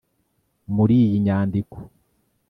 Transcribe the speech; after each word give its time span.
”Muri 0.75 0.95
iyi 1.05 1.17
nyandiko 1.25 1.77